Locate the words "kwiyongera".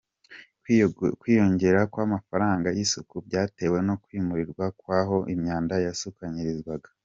1.21-1.81